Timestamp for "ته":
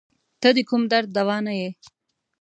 0.41-0.49